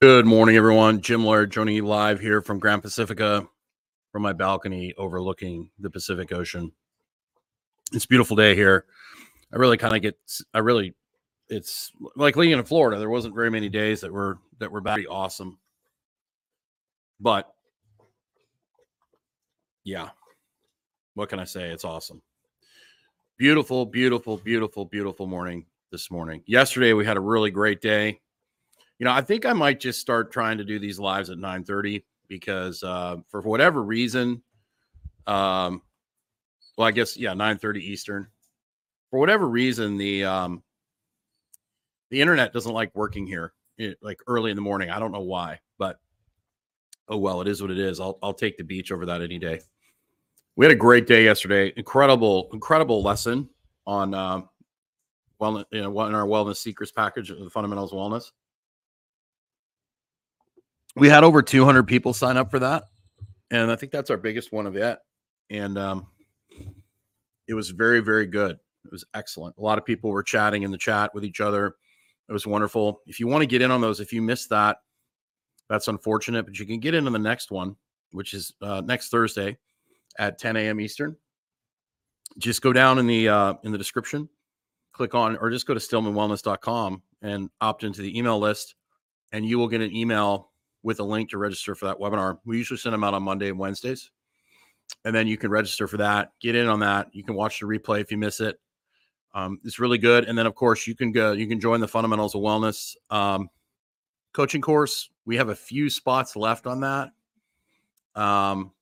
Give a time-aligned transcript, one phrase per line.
[0.00, 1.00] Good morning, everyone.
[1.00, 3.48] Jim Laird joining you live here from Grand Pacifica
[4.12, 6.70] from my balcony overlooking the Pacific Ocean.
[7.92, 8.84] It's beautiful day here.
[9.52, 10.16] I really kind of get,
[10.54, 10.94] I really,
[11.48, 13.00] it's like living in Florida.
[13.00, 15.58] There wasn't very many days that were that were very awesome,
[17.18, 17.52] but
[19.82, 20.10] yeah,
[21.14, 21.70] what can I say?
[21.70, 22.22] It's awesome.
[23.36, 26.44] Beautiful, beautiful, beautiful, beautiful morning this morning.
[26.46, 28.20] Yesterday we had a really great day
[28.98, 32.02] you know, I think I might just start trying to do these lives at 9:30
[32.28, 34.42] because uh, for whatever reason,
[35.26, 35.82] um,
[36.76, 38.26] well, I guess yeah, 9:30 Eastern.
[39.10, 40.62] For whatever reason, the um,
[42.10, 44.90] the internet doesn't like working here, eh, like early in the morning.
[44.90, 45.98] I don't know why, but
[47.08, 48.00] oh well, it is what it is.
[48.00, 49.60] I'll I'll take the beach over that any day.
[50.56, 51.72] We had a great day yesterday.
[51.76, 53.48] Incredible, incredible lesson
[53.86, 54.42] on uh,
[55.40, 58.32] you know, in our wellness secrets package, the fundamentals of wellness
[60.98, 62.84] we had over 200 people sign up for that
[63.50, 65.00] and i think that's our biggest one of yet
[65.50, 66.06] and um,
[67.46, 68.58] it was very very good.
[68.84, 69.56] It was excellent.
[69.58, 71.74] A lot of people were chatting in the chat with each other.
[72.28, 73.00] It was wonderful.
[73.06, 74.78] If you want to get in on those if you missed that
[75.68, 77.76] that's unfortunate but you can get into the next one
[78.12, 79.56] which is uh, next thursday
[80.18, 81.16] at 10 a.m eastern.
[82.38, 84.28] Just go down in the uh, in the description
[84.92, 88.74] click on or just go to stillmanwellness.com and opt into the email list
[89.32, 90.50] and you will get an email
[90.88, 92.38] with a link to register for that webinar.
[92.46, 94.10] We usually send them out on Monday and Wednesdays.
[95.04, 97.08] And then you can register for that, get in on that.
[97.12, 98.58] You can watch the replay if you miss it.
[99.34, 100.24] Um, it's really good.
[100.24, 103.50] And then, of course, you can go, you can join the Fundamentals of Wellness um,
[104.32, 105.10] coaching course.
[105.26, 107.10] We have a few spots left on that.
[108.14, 108.72] Um,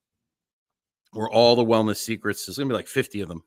[1.11, 3.43] where all the wellness secrets, there's going to be like 50 of them.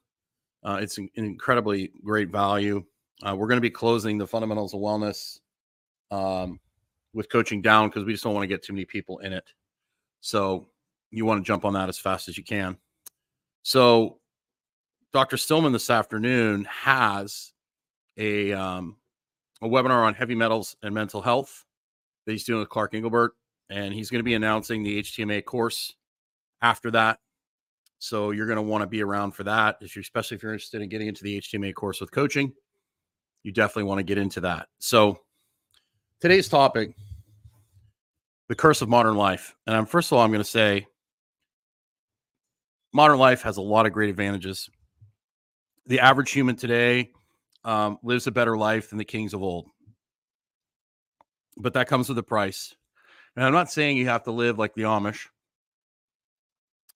[0.65, 2.83] Uh, it's an incredibly great value.
[3.23, 5.39] Uh, we're going to be closing the Fundamentals of Wellness
[6.11, 6.59] um,
[7.13, 9.45] with coaching down because we just don't want to get too many people in it.
[10.21, 10.67] So
[11.11, 12.77] you want to jump on that as fast as you can.
[13.63, 14.19] So
[15.11, 15.37] Dr.
[15.37, 17.52] Stillman this afternoon has
[18.17, 18.98] a um,
[19.61, 21.65] a webinar on heavy metals and mental health
[22.25, 23.31] that he's doing with Clark Engelbert,
[23.69, 25.95] and he's going to be announcing the HTMA course
[26.61, 27.19] after that.
[27.98, 30.89] So you're going to want to be around for that, especially if you're interested in
[30.89, 32.53] getting into the HTMA course with coaching.
[33.43, 34.67] You definitely want to get into that.
[34.80, 35.19] So
[36.19, 36.93] today's topic
[38.49, 39.55] the curse of modern life.
[39.65, 40.87] And i'm first of all i'm going to say
[42.91, 44.69] modern life has a lot of great advantages.
[45.85, 47.11] The average human today
[47.63, 49.67] um, lives a better life than the kings of old.
[51.57, 52.75] But that comes with a price.
[53.36, 55.27] And i'm not saying you have to live like the amish.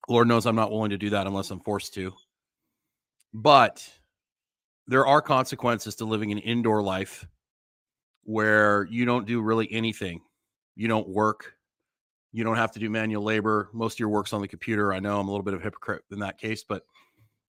[0.09, 2.13] Lord knows i'm not willing to do that unless i'm forced to.
[3.33, 3.87] But
[4.87, 7.25] there are consequences to living an indoor life
[8.23, 10.21] where you don't do really anything.
[10.75, 11.53] You don't work.
[12.31, 13.69] You don't have to do manual labor.
[13.73, 14.93] Most of your work's on the computer.
[14.93, 16.83] I know I'm a little bit of a hypocrite in that case, but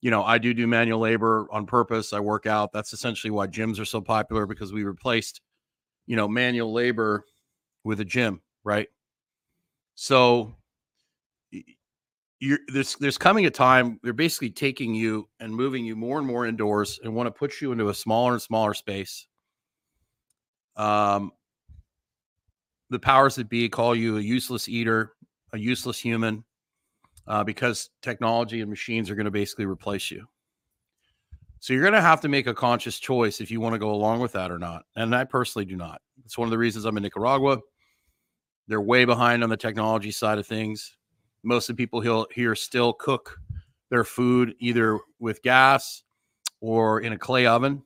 [0.01, 2.13] you know, I do do manual labor on purpose.
[2.13, 2.71] I work out.
[2.71, 5.41] That's essentially why gyms are so popular because we replaced,
[6.05, 7.25] you know, manual labor
[7.83, 8.87] with a gym, right?
[9.95, 10.55] So
[12.39, 16.27] you're there's there's coming a time they're basically taking you and moving you more and
[16.27, 19.25] more indoors and want to put you into a smaller and smaller space
[20.75, 21.31] um,
[22.89, 25.13] the powers that be call you a useless eater,
[25.53, 26.43] a useless human,
[27.27, 30.27] uh, because technology and machines are going to basically replace you.
[31.59, 33.91] So you're going to have to make a conscious choice if you want to go
[33.91, 34.83] along with that or not.
[34.95, 35.99] And I personally do not.
[36.23, 37.59] It's one of the reasons I'm in Nicaragua.
[38.67, 40.95] They're way behind on the technology side of things.
[41.43, 43.35] Most of the people here still cook
[43.89, 46.03] their food either with gas
[46.61, 47.83] or in a clay oven.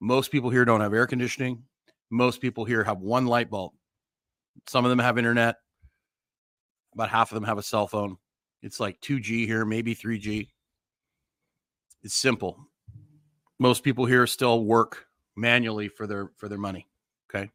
[0.00, 1.62] Most people here don't have air conditioning.
[2.10, 3.72] Most people here have one light bulb.
[4.66, 5.56] Some of them have internet.
[6.94, 8.16] About half of them have a cell phone.
[8.62, 10.48] It's like 2G here, maybe 3G.
[12.02, 12.58] It's simple.
[13.58, 15.06] Most people here still work
[15.36, 16.86] manually for their for their money.
[17.28, 17.50] Okay.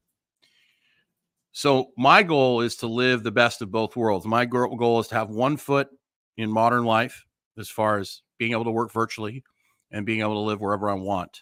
[1.51, 4.25] So my goal is to live the best of both worlds.
[4.25, 5.89] My goal is to have one foot
[6.37, 7.25] in modern life
[7.57, 9.43] as far as being able to work virtually
[9.91, 11.41] and being able to live wherever I want.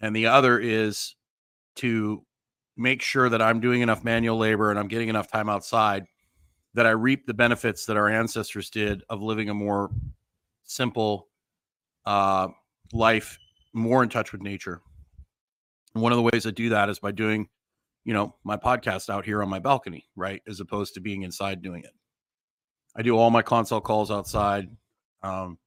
[0.00, 1.14] And the other is
[1.76, 2.24] to
[2.76, 6.04] make sure that I'm doing enough manual labor and I'm getting enough time outside
[6.74, 9.90] that I reap the benefits that our ancestors did of living a more
[10.64, 11.28] simple
[12.04, 12.48] uh,
[12.92, 13.38] life,
[13.72, 14.80] more in touch with nature.
[15.94, 17.48] And one of the ways I do that is by doing,
[18.04, 21.62] you know, my podcast out here on my balcony, right, as opposed to being inside
[21.62, 21.92] doing it.
[22.96, 24.68] I do all my consult calls outside.
[25.22, 25.58] Um,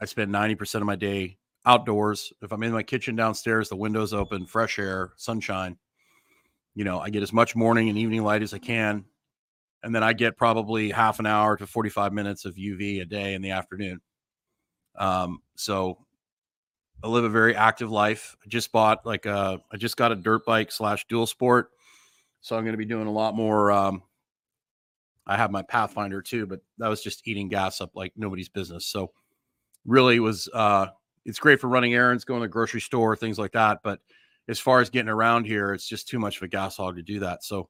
[0.00, 2.32] I spend 90% of my day outdoors.
[2.42, 5.76] If I'm in my kitchen downstairs, the windows open, fresh air, sunshine.
[6.74, 9.04] You know, I get as much morning and evening light as I can.
[9.82, 13.34] And then I get probably half an hour to 45 minutes of UV a day
[13.34, 14.00] in the afternoon.
[14.98, 15.98] Um, so
[17.02, 18.36] I live a very active life.
[18.44, 21.70] I just bought like a, I just got a dirt bike slash dual sport.
[22.42, 23.72] So I'm going to be doing a lot more.
[23.72, 24.02] Um,
[25.26, 28.86] I have my Pathfinder too, but that was just eating gas up like nobody's business.
[28.86, 29.12] So
[29.86, 30.88] really was, uh,
[31.24, 33.80] it's great for running errands, going to the grocery store, things like that.
[33.82, 34.00] But
[34.48, 37.02] as far as getting around here, it's just too much of a gas hog to
[37.02, 37.44] do that.
[37.44, 37.68] So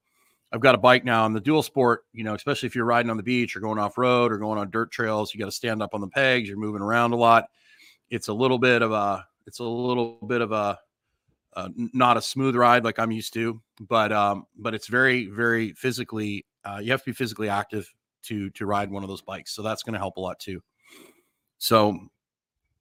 [0.52, 3.10] I've got a bike now on the dual sport, you know, especially if you're riding
[3.10, 5.52] on the beach or going off road or going on dirt trails, you got to
[5.52, 7.46] stand up on the pegs, you're moving around a lot.
[8.08, 10.78] It's a little bit of a, it's a little bit of a,
[11.56, 15.72] uh, not a smooth ride like I'm used to, but um, but it's very very
[15.72, 16.46] physically.
[16.64, 17.92] Uh, you have to be physically active
[18.22, 20.62] to to ride one of those bikes, so that's going to help a lot too.
[21.58, 21.98] So,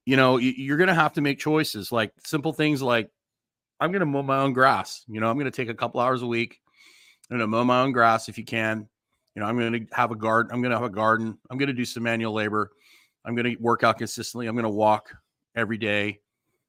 [0.06, 3.10] you know, you're going to have to make choices, like simple things like
[3.80, 5.04] I'm going to mow my own grass.
[5.08, 6.60] You know, I'm going to take a couple hours a week.
[7.30, 8.88] I'm going to mow my own grass if you can.
[9.36, 10.52] You know, I'm going to have a garden.
[10.52, 11.38] I'm going to have a garden.
[11.50, 12.72] I'm going to do some manual labor.
[13.24, 14.48] I'm going to work out consistently.
[14.48, 15.16] I'm going to walk
[15.56, 16.20] every day.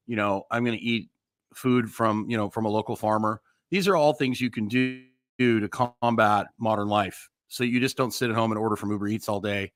[0.05, 1.09] You know, I'm going to eat
[1.53, 5.03] food from you know from a local farmer these are all things you can do
[5.39, 9.07] to combat modern life so you just don't sit at home and order from uber
[9.07, 9.71] eats all day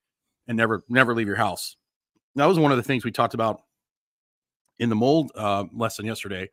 [0.47, 1.75] and never never leave your house
[2.35, 3.61] that was one of the things we talked about
[4.79, 6.47] in the mold uh, lesson yesterday i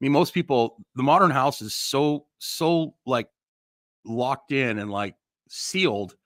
[0.00, 3.28] mean most people the modern house is so so like
[4.04, 5.14] locked in and like
[5.48, 6.16] sealed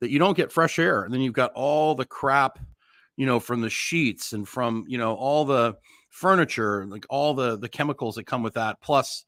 [0.00, 2.58] that you don't get fresh air and then you've got all the crap
[3.16, 5.76] you know from the sheets and from you know all the
[6.10, 8.80] furniture, like all the the chemicals that come with that.
[8.80, 9.24] Plus,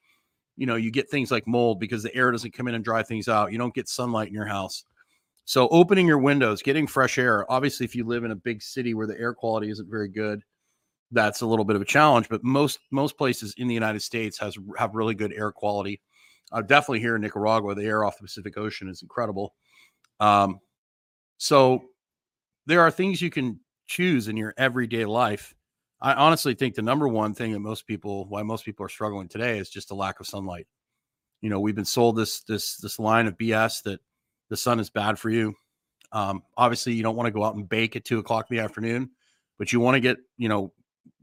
[0.57, 3.03] you know, you get things like mold because the air doesn't come in and dry
[3.03, 3.53] things out.
[3.53, 4.85] You don't get sunlight in your house.
[5.51, 7.51] So opening your windows, getting fresh air.
[7.51, 10.43] Obviously, if you live in a big city where the air quality isn't very good,
[11.11, 12.29] that's a little bit of a challenge.
[12.29, 16.01] But most most places in the United States has have really good air quality.
[16.53, 19.55] Uh, definitely here in Nicaragua, the air off the Pacific Ocean is incredible.
[20.21, 20.61] Um,
[21.39, 21.83] so
[22.67, 23.59] there are things you can
[23.89, 25.53] choose in your everyday life
[26.01, 29.29] I honestly think the number one thing that most people, why most people are struggling
[29.29, 30.67] today, is just a lack of sunlight.
[31.43, 34.01] You know, we've been sold this this this line of BS that
[34.51, 35.55] the sun is bad for you.
[36.13, 38.63] Um, obviously, you don't want to go out and bake at two o'clock in the
[38.63, 39.11] afternoon,
[39.59, 40.73] but you want to get, you know,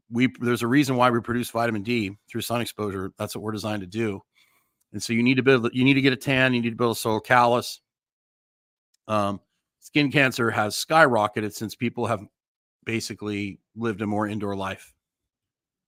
[0.09, 3.11] we there's a reason why we produce vitamin D through sun exposure.
[3.19, 4.21] That's what we're designed to do.
[4.93, 6.75] And so you need to build, you need to get a tan, you need to
[6.77, 7.81] build a soil callus.
[9.09, 9.41] Um,
[9.81, 12.25] skin cancer has skyrocketed since people have
[12.85, 14.93] basically lived a more indoor life.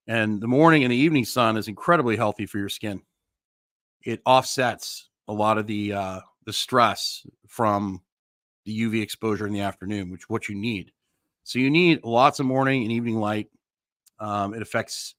[0.07, 3.01] And the morning and the evening sun is incredibly healthy for your skin.
[4.01, 6.19] It offsets a lot of the uh,
[6.49, 8.01] the stress from
[8.65, 10.91] the UV exposure in the afternoon, which what you need.
[11.43, 13.49] So you need lots of morning and evening light.
[14.19, 15.13] Um, it affects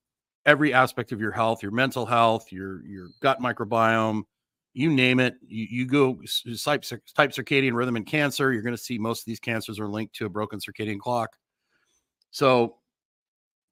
[0.45, 4.25] every aspect of your health, your mental health, your your gut microbiome,
[4.75, 5.37] you name it.
[5.47, 6.21] You, you go
[6.65, 8.53] type, type circadian rhythm and cancer.
[8.53, 11.31] You're going to see most of these cancers are linked to a broken circadian clock.
[12.33, 12.79] So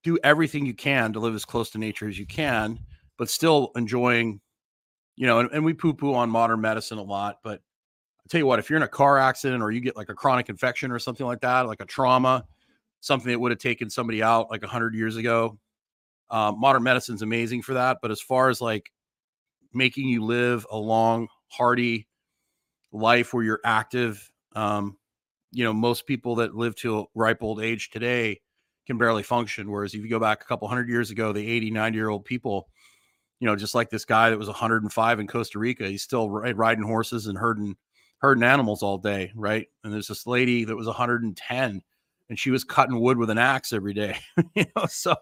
[0.05, 2.79] do everything you can to live as close to nature as you can,
[3.17, 4.41] but still enjoying,
[5.19, 7.41] you know, and, and we poo poo on modern medicine a lot.
[7.43, 10.11] But I tell you what, if you're in a car accident or you get like
[10.11, 12.47] a chronic infection or something like that, like a trauma,
[13.01, 15.59] something that would have taken somebody out like 100 years ago,
[16.31, 17.99] um, modern medicine's amazing for that.
[18.01, 18.93] But as far as like
[19.75, 22.07] making you live a long, hardy
[22.93, 24.97] life where you're active, um,
[25.51, 28.41] you know, most people that live to a ripe old age today
[28.87, 29.69] can barely function.
[29.69, 32.25] Whereas if you go back a couple hundred years ago, the 80, 90 year old
[32.25, 32.69] people,
[33.41, 36.85] you know, just like this guy that was 105 in Costa Rica, he's still riding
[36.85, 37.77] horses and herding
[38.19, 39.69] herding animals all day, right?
[39.85, 41.83] And there's this lady that was 110
[42.29, 44.19] and she was cutting wood with an axe every day.
[44.55, 45.15] you know, so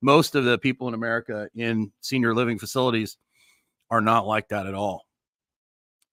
[0.00, 3.18] most of the people in America in senior living facilities
[3.90, 5.04] are not like that at all.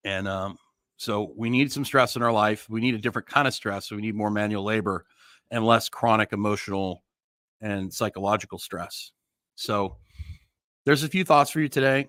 [0.04, 0.58] And um,
[0.98, 2.70] so we need some stress in our life.
[2.70, 3.92] We need a different kind of stress.
[3.92, 5.06] We need more manual labor
[5.52, 7.04] and less chronic emotional
[7.62, 9.12] and psychological stress.
[9.56, 9.98] So
[10.86, 12.08] there's a few thoughts for you today.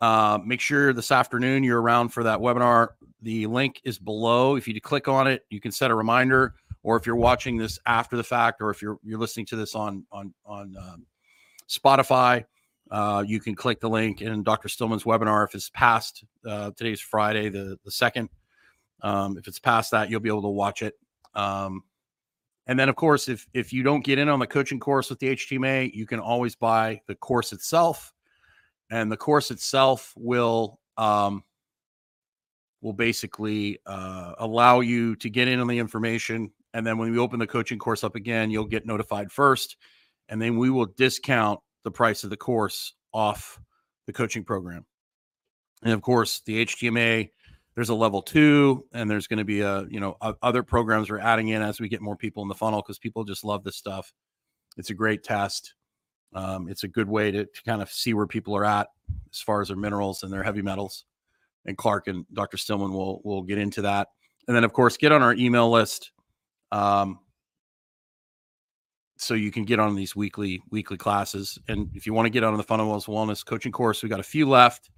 [0.00, 2.88] Uh, make sure this afternoon you're around for that webinar.
[3.22, 4.56] The link is below.
[4.56, 6.54] If you click on it, you can set a reminder.
[6.82, 9.74] Or if you're watching this after the fact, or if you're you're listening to this
[9.74, 11.06] on on on um,
[11.68, 12.44] Spotify,
[12.90, 14.68] uh, you can click the link in Dr.
[14.68, 15.44] Stillman's webinar.
[15.44, 18.28] If it's past uh, today's Friday, the the second,
[19.02, 20.94] um, if it's past that, you'll be able to watch it.
[21.34, 21.82] Um,
[22.66, 25.20] and then, of course, if if you don't get in on the coaching course with
[25.20, 28.12] the HTMA, you can always buy the course itself,
[28.90, 31.44] and the course itself will um,
[32.80, 36.50] will basically uh, allow you to get in on the information.
[36.74, 39.76] And then when we open the coaching course up again, you'll get notified first,
[40.28, 43.60] and then we will discount the price of the course off
[44.06, 44.84] the coaching program.
[45.82, 47.30] And of course, the HTMA,
[47.76, 51.10] there's a level two, and there's going to be a, you know, o- other programs
[51.10, 53.62] we're adding in as we get more people in the funnel because people just love
[53.62, 54.12] this stuff.
[54.78, 55.74] It's a great test.
[56.34, 58.88] Um, it's a good way to, to kind of see where people are at
[59.30, 61.04] as far as their minerals and their heavy metals.
[61.66, 62.56] And Clark and Dr.
[62.56, 64.08] Stillman will will get into that.
[64.48, 66.12] And then, of course, get on our email list.
[66.72, 67.18] Um,
[69.18, 71.58] so you can get on these weekly weekly classes.
[71.68, 74.24] And if you want to get on the fundamentals wellness coaching course, we got a
[74.24, 74.90] few left,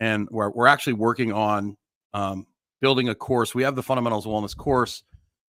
[0.00, 1.76] and we're we're actually working on
[2.14, 2.46] um,
[2.80, 3.54] building a course.
[3.54, 5.02] We have the fundamentals wellness course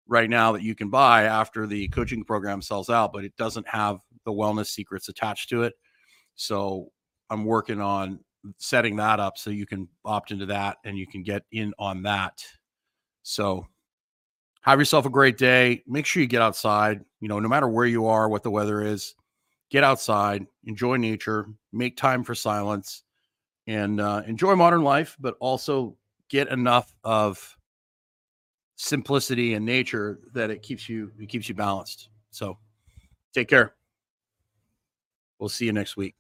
[0.08, 3.68] right now that you can buy after the coaching program sells out, but it doesn't
[3.68, 5.74] have the wellness secrets attached to it.
[6.36, 6.92] So
[7.30, 8.20] I'm working on
[8.58, 12.04] setting that up so you can opt into that and you can get in on
[12.04, 12.44] that.
[13.24, 13.66] So
[14.62, 15.84] have yourself a great day.
[15.88, 17.02] Make sure you get outside.
[17.22, 19.16] You know, no matter where you are, what the weather is,
[19.72, 23.04] get outside, enjoy nature, make time for silence,
[23.68, 25.98] and uh, enjoy modern life, but also
[26.30, 27.56] get enough of
[28.76, 32.10] simplicity and nature that it keeps you it keeps you balanced.
[32.32, 32.58] So
[33.34, 33.76] take care.
[35.40, 36.16] We'll see you next week.